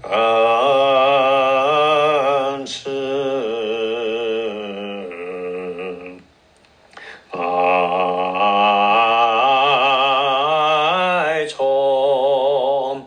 [0.02, 2.90] 恩赐，
[11.32, 13.06] 爱从。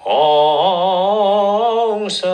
[0.00, 2.30] 红生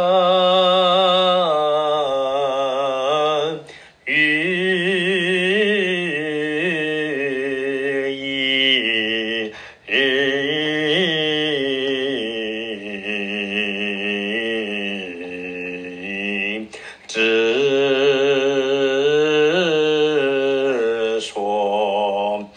[17.05, 17.21] 一之
[21.21, 22.49] 所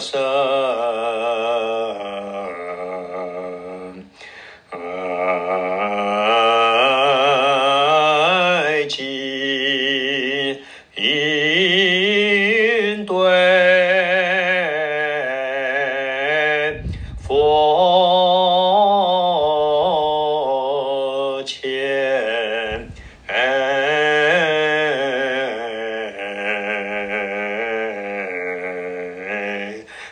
[0.00, 1.57] 生。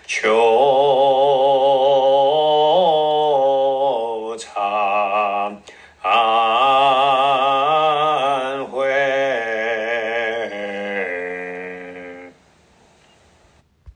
[0.08, 0.30] 교자